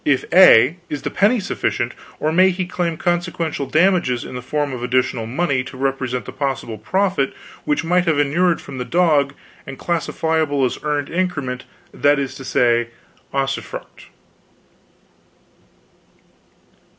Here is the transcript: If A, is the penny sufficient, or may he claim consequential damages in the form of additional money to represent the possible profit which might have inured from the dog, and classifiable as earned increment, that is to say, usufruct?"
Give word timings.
If 0.03 0.25
A, 0.33 0.77
is 0.89 1.03
the 1.03 1.11
penny 1.11 1.39
sufficient, 1.39 1.93
or 2.19 2.31
may 2.31 2.49
he 2.49 2.65
claim 2.65 2.97
consequential 2.97 3.67
damages 3.67 4.25
in 4.25 4.33
the 4.33 4.41
form 4.41 4.73
of 4.73 4.81
additional 4.81 5.27
money 5.27 5.63
to 5.65 5.77
represent 5.77 6.25
the 6.25 6.31
possible 6.31 6.79
profit 6.79 7.35
which 7.65 7.83
might 7.83 8.05
have 8.07 8.17
inured 8.17 8.59
from 8.59 8.79
the 8.79 8.83
dog, 8.83 9.35
and 9.67 9.77
classifiable 9.77 10.65
as 10.65 10.79
earned 10.81 11.09
increment, 11.11 11.65
that 11.93 12.17
is 12.17 12.33
to 12.37 12.43
say, 12.43 12.87
usufruct?" 13.31 14.07